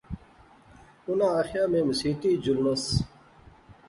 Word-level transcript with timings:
اُناں 1.07 1.31
آخیا 1.39 1.63
میں 1.71 1.83
مسیتی 1.87 2.27
اچ 2.33 2.39
جلنس 2.45 2.83